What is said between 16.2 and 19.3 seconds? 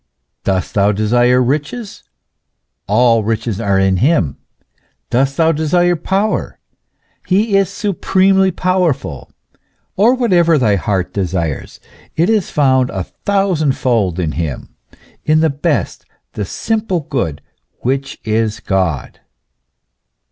the single good, which is God."